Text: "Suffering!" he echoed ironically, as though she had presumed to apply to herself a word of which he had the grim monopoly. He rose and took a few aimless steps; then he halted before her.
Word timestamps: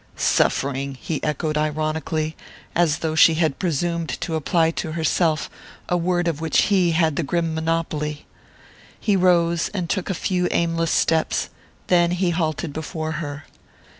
"Suffering!" 0.15 0.95
he 0.99 1.21
echoed 1.23 1.59
ironically, 1.59 2.35
as 2.73 2.97
though 3.05 3.13
she 3.13 3.35
had 3.35 3.59
presumed 3.59 4.09
to 4.21 4.33
apply 4.33 4.71
to 4.71 4.93
herself 4.93 5.47
a 5.89 5.95
word 5.95 6.27
of 6.27 6.41
which 6.41 6.63
he 6.73 6.93
had 6.93 7.17
the 7.17 7.21
grim 7.21 7.53
monopoly. 7.53 8.25
He 8.99 9.15
rose 9.15 9.69
and 9.75 9.87
took 9.91 10.09
a 10.09 10.15
few 10.15 10.47
aimless 10.49 10.89
steps; 10.89 11.49
then 11.85 12.09
he 12.09 12.31
halted 12.31 12.73
before 12.73 13.11
her. 13.21 13.45